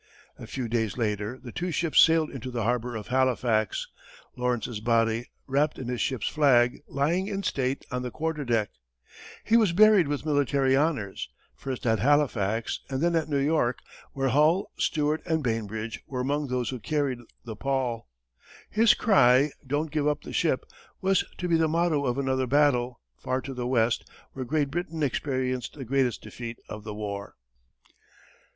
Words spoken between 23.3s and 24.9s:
to the west, where Great